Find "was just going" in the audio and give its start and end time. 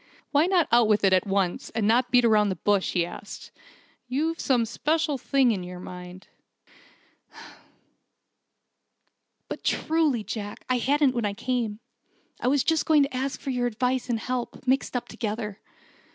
12.47-13.03